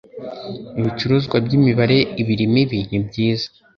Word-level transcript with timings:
Ibicuruzwa 0.79 1.35
byimibare 1.45 1.97
ibiri 2.21 2.45
mibi 2.53 2.79
nibyiza. 2.89 3.47